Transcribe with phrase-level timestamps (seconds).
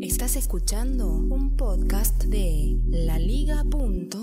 [0.00, 4.20] Estás escuchando un podcast de laliga.fm.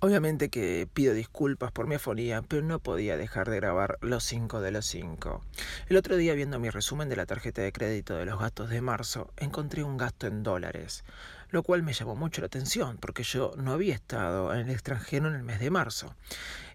[0.00, 4.60] Obviamente que pido disculpas por mi afonía, pero no podía dejar de grabar los 5
[4.60, 5.42] de los 5.
[5.88, 8.82] El otro día viendo mi resumen de la tarjeta de crédito de los gastos de
[8.82, 11.04] marzo, encontré un gasto en dólares,
[11.48, 15.28] lo cual me llamó mucho la atención porque yo no había estado en el extranjero
[15.28, 16.14] en el mes de marzo.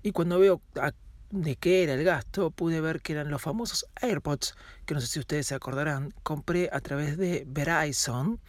[0.02, 0.60] Y cuando veo
[1.42, 5.08] de qué era el gasto, pude ver que eran los famosos AirPods, que no sé
[5.08, 8.40] si ustedes se acordarán, compré a través de Verizon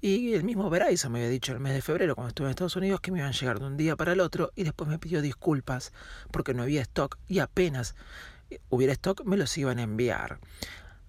[0.00, 2.76] y el mismo Verizon me había dicho el mes de febrero cuando estuve en Estados
[2.76, 4.98] Unidos que me iban a llegar de un día para el otro y después me
[4.98, 5.92] pidió disculpas
[6.30, 7.94] porque no había stock y apenas
[8.68, 10.38] hubiera stock me los iban a enviar.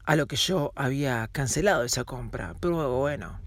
[0.06, 3.40] A lo que yo había cancelado esa compra, pero bueno,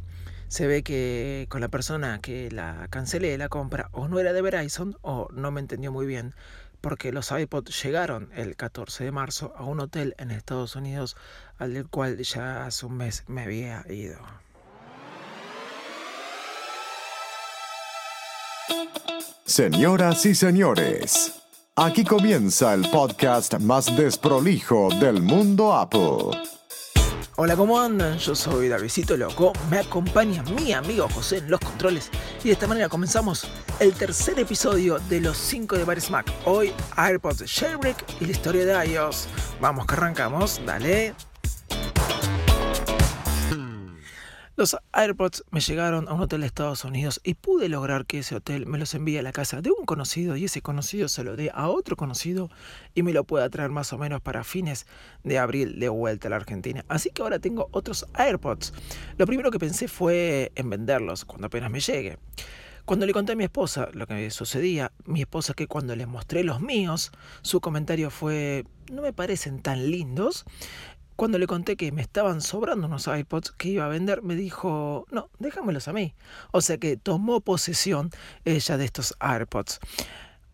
[0.48, 4.42] se ve que con la persona que la cancelé la compra o no era de
[4.42, 6.34] Verizon o no me entendió muy bien
[6.80, 11.16] porque los iPods llegaron el 14 de marzo a un hotel en Estados Unidos
[11.58, 14.18] al cual ya hace un mes me había ido.
[19.44, 21.40] Señoras y señores,
[21.74, 26.57] aquí comienza el podcast más desprolijo del mundo Apple.
[27.40, 28.18] Hola, ¿cómo andan?
[28.18, 32.10] Yo soy Davidito Loco, me acompaña mi amigo José en los controles
[32.42, 33.46] y de esta manera comenzamos
[33.78, 35.98] el tercer episodio de los 5 de Bar.
[36.46, 39.28] Hoy AirPods Jailbreak y la historia de iOS.
[39.60, 41.14] Vamos que arrancamos, dale.
[44.58, 48.34] Los AirPods me llegaron a un hotel de Estados Unidos y pude lograr que ese
[48.34, 51.36] hotel me los envíe a la casa de un conocido y ese conocido se lo
[51.36, 52.50] dé a otro conocido
[52.92, 54.88] y me lo pueda traer más o menos para fines
[55.22, 56.84] de abril de vuelta a la Argentina.
[56.88, 58.72] Así que ahora tengo otros AirPods.
[59.16, 62.18] Lo primero que pensé fue en venderlos cuando apenas me llegue.
[62.84, 66.42] Cuando le conté a mi esposa lo que sucedía, mi esposa que cuando le mostré
[66.42, 70.46] los míos, su comentario fue, no me parecen tan lindos,
[71.18, 75.04] cuando le conté que me estaban sobrando unos iPods que iba a vender, me dijo,
[75.10, 76.14] no, déjamelos a mí.
[76.52, 78.10] O sea que tomó posesión
[78.44, 79.80] ella de estos AirPods.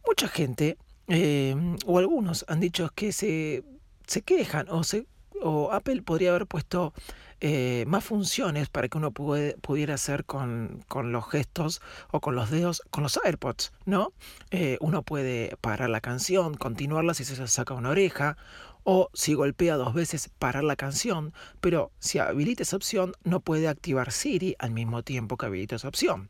[0.06, 1.54] Mucha gente, eh,
[1.84, 3.62] o algunos, han dicho que se,
[4.06, 5.06] se quejan o, se,
[5.42, 6.94] o Apple podría haber puesto
[7.41, 11.81] eh, más funciones para que uno pudiera hacer con, con, los gestos
[12.11, 14.12] o con los dedos, con los AirPods, ¿no?
[14.50, 18.37] Eh, uno puede parar la canción, continuarla si se saca una oreja,
[18.84, 23.66] o si golpea dos veces parar la canción, pero si habilita esa opción no puede
[23.66, 26.28] activar Siri al mismo tiempo que habilita esa opción.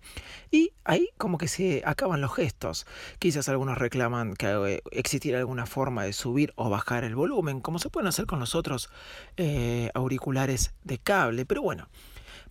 [0.51, 2.87] Y ahí como que se acaban los gestos.
[3.19, 7.81] Quizás algunos reclaman que eh, existiera alguna forma de subir o bajar el volumen, como
[7.81, 8.89] se pueden hacer con los otros
[9.95, 11.88] auriculares de cable, pero bueno.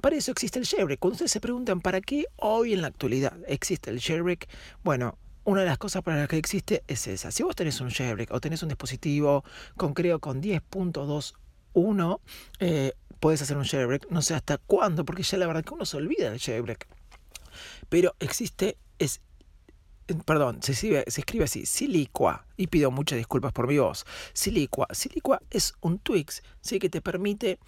[0.01, 0.99] Para eso existe el jailbreak.
[0.99, 4.49] Cuando ustedes se preguntan para qué hoy en la actualidad existe el jailbreak,
[4.83, 7.31] bueno, una de las cosas para las que existe es esa.
[7.31, 9.45] Si vos tenés un jailbreak o tenés un dispositivo
[9.77, 12.19] con creo con 10.21,
[12.59, 14.09] eh, puedes hacer un jailbreak.
[14.09, 16.87] No sé hasta cuándo, porque ya la verdad que uno se olvida del jailbreak.
[17.87, 19.21] Pero existe, es
[20.07, 24.05] eh, perdón, se escribe, se escribe así, Silicua, y pido muchas disculpas por mi voz.
[24.33, 26.79] Silicua, Silicua es un Twix, ¿sí?
[26.79, 27.59] que te permite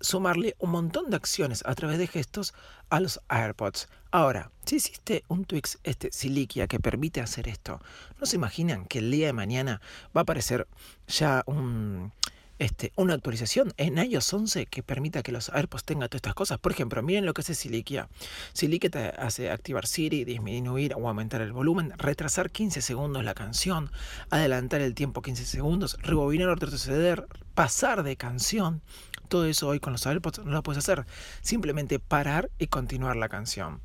[0.00, 2.54] sumarle un montón de acciones a través de gestos
[2.88, 3.88] a los AirPods.
[4.10, 7.80] Ahora, si existe un Twix, este Siliquia, que permite hacer esto,
[8.18, 9.80] ¿no se imaginan que el día de mañana
[10.16, 10.66] va a aparecer
[11.06, 12.12] ya un,
[12.60, 16.58] este, una actualización en iOS 11 que permita que los AirPods tengan todas estas cosas?
[16.58, 18.08] Por ejemplo, miren lo que hace Siliquia.
[18.52, 23.90] Siliquia te hace activar Siri, disminuir o aumentar el volumen, retrasar 15 segundos la canción,
[24.28, 28.82] adelantar el tiempo 15 segundos, rebobinar o retroceder, pasar de canción.
[29.30, 31.06] Todo eso hoy con los AirPods no lo puedes hacer.
[31.40, 33.80] Simplemente parar y continuar la canción.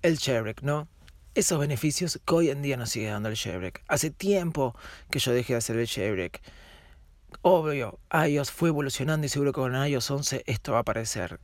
[0.00, 0.88] El jailbreak, ¿no?
[1.34, 3.84] Esos beneficios que hoy en día nos sigue dando el jailbreak.
[3.88, 4.74] Hace tiempo
[5.10, 6.40] que yo dejé de hacer el jailbreak.
[7.42, 11.38] Obvio, iOS fue evolucionando y seguro que con iOS 11 esto va a aparecer.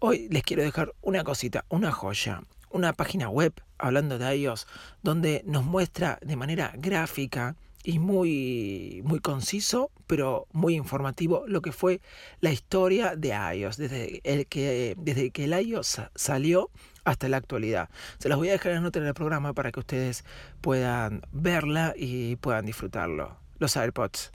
[0.00, 4.66] Hoy les quiero dejar una cosita, una joya, una página web hablando de iOS
[5.04, 11.72] donde nos muestra de manera gráfica y muy, muy conciso, pero muy informativo, lo que
[11.72, 12.00] fue
[12.40, 16.70] la historia de iOS, desde, el que, desde que el iOS salió
[17.04, 17.88] hasta la actualidad.
[18.18, 20.24] Se las voy a dejar en nota del programa para que ustedes
[20.60, 23.36] puedan verla y puedan disfrutarlo.
[23.58, 24.32] Los AirPods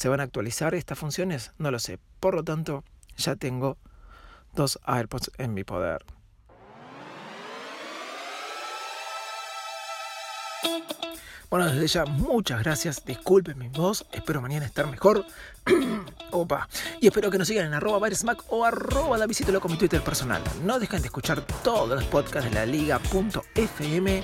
[0.00, 1.52] ¿Se van a actualizar estas funciones?
[1.58, 1.98] No lo sé.
[2.20, 2.84] Por lo tanto,
[3.18, 3.76] ya tengo
[4.54, 6.06] dos AirPods en mi poder.
[11.50, 13.04] Bueno, desde ya muchas gracias.
[13.04, 14.06] Disculpen mi voz.
[14.12, 15.26] Espero mañana estar mejor.
[16.30, 16.68] Opa.
[17.00, 20.42] Y espero que nos sigan en arroba Smack o arroba Davidito con mi Twitter personal.
[20.64, 24.22] No dejen de escuchar todos los podcasts de la liga.fm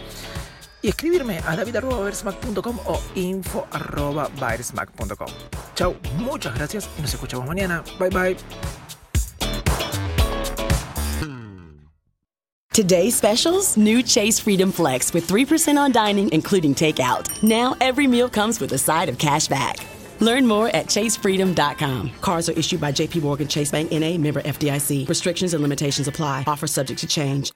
[0.82, 3.66] y escribirme a david.com o info.com.
[5.74, 7.82] Chau, muchas gracias y nos escuchamos mañana.
[7.98, 8.36] Bye bye.
[12.76, 17.42] Today's specials new Chase Freedom Flex with 3% on dining, including takeout.
[17.42, 19.86] Now every meal comes with a side of cash back.
[20.20, 22.10] Learn more at chasefreedom.com.
[22.20, 25.08] Cards are issued by JP Morgan Chase Bank NA member FDIC.
[25.08, 26.44] Restrictions and limitations apply.
[26.46, 27.50] Offer subject to change.